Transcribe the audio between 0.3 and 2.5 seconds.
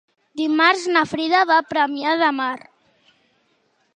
Dimarts na Frida va a Premià de